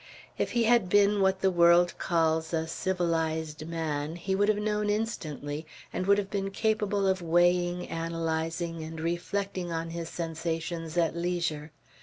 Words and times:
If 0.35 0.53
he 0.53 0.63
had 0.63 0.89
been 0.89 1.21
what 1.21 1.41
the 1.41 1.51
world 1.51 1.95
calls 1.99 2.55
a 2.55 2.65
civilized 2.65 3.67
man, 3.67 4.15
he 4.15 4.33
would 4.33 4.49
have 4.49 4.57
known 4.57 4.89
instantly 4.89 5.67
and 5.93 6.07
would 6.07 6.17
have 6.17 6.31
been 6.31 6.49
capable 6.49 7.05
of 7.07 7.21
weighing, 7.21 7.87
analyzing, 7.87 8.81
and 8.83 8.99
reflecting 8.99 9.71
on 9.71 9.91
his 9.91 10.09
sensations 10.09 10.97
at 10.97 11.15
leisure. 11.15 11.71